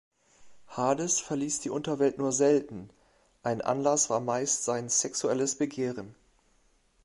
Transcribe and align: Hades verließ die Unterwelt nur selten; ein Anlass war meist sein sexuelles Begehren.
Hades 0.65 1.19
verließ 1.19 1.59
die 1.59 1.69
Unterwelt 1.69 2.17
nur 2.17 2.31
selten; 2.31 2.89
ein 3.43 3.61
Anlass 3.61 4.09
war 4.09 4.19
meist 4.19 4.65
sein 4.65 4.89
sexuelles 4.89 5.59
Begehren. 5.59 6.15